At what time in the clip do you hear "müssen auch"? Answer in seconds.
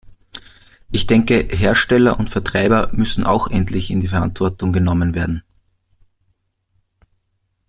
2.91-3.49